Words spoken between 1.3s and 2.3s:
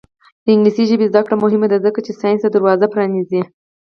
مهمه ده ځکه چې